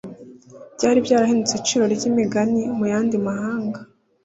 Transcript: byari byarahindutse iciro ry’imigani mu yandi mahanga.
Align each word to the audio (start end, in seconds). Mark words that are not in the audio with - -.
byari 0.75 0.99
byarahindutse 1.05 1.53
iciro 1.59 1.83
ry’imigani 1.93 2.61
mu 2.77 2.85
yandi 2.91 3.15
mahanga. 3.27 3.79